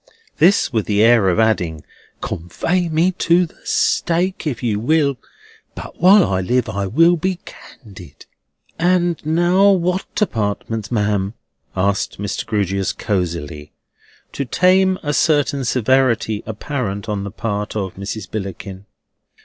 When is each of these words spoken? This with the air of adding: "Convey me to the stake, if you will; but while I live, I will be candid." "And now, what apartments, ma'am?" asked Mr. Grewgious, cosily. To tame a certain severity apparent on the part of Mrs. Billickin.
This 0.37 0.73
with 0.73 0.87
the 0.87 1.03
air 1.03 1.29
of 1.29 1.37
adding: 1.39 1.83
"Convey 2.21 2.89
me 2.89 3.11
to 3.19 3.45
the 3.45 3.61
stake, 3.63 4.47
if 4.47 4.63
you 4.63 4.79
will; 4.79 5.19
but 5.75 6.01
while 6.01 6.25
I 6.25 6.41
live, 6.41 6.67
I 6.67 6.87
will 6.87 7.15
be 7.17 7.37
candid." 7.45 8.25
"And 8.79 9.23
now, 9.23 9.69
what 9.69 10.19
apartments, 10.19 10.91
ma'am?" 10.91 11.35
asked 11.77 12.17
Mr. 12.17 12.47
Grewgious, 12.47 12.93
cosily. 12.93 13.73
To 14.31 14.43
tame 14.43 14.97
a 15.03 15.13
certain 15.13 15.63
severity 15.63 16.41
apparent 16.47 17.07
on 17.07 17.23
the 17.23 17.29
part 17.29 17.75
of 17.75 17.93
Mrs. 17.93 18.27
Billickin. 18.27 18.85